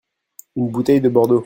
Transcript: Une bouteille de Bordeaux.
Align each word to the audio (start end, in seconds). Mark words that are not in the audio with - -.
Une 0.55 0.71
bouteille 0.71 0.99
de 0.99 1.09
Bordeaux. 1.09 1.39